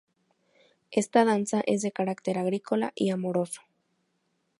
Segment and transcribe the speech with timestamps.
[0.89, 3.61] Esta danza es de carácter agrícola y amoroso.